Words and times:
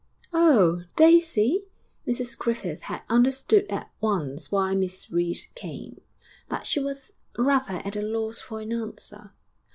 'Oh! 0.33 0.81
Daisy?' 0.95 1.65
Mrs 2.07 2.35
Griffith 2.35 2.81
had 2.81 3.03
understood 3.07 3.67
at 3.69 3.91
once 4.01 4.51
why 4.51 4.73
Miss 4.73 5.11
Reed 5.11 5.37
came, 5.53 6.01
but 6.49 6.65
she 6.65 6.79
was 6.79 7.13
rather 7.37 7.75
at 7.85 7.95
a 7.95 8.01
loss 8.01 8.41
for 8.41 8.61
an 8.61 8.73
answer.... 8.73 9.33